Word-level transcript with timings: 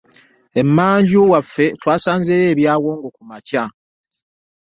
Emmanju 0.61 1.19
waffe 1.33 1.65
twasanzeeyo 1.81 2.45
ebyawongo 2.53 3.07
kumakya. 3.15 3.63